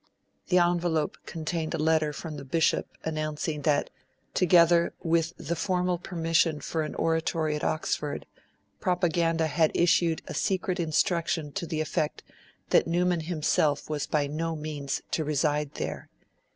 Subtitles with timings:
[0.47, 3.91] The envelope contained a letter from the Bishop announcing that,
[4.33, 8.25] together with the formal permission for an Oratory at Oxford,
[8.79, 12.23] Propaganda had issued a secret instruction to the effect
[12.71, 16.09] that Newman himself was by no means to reside there.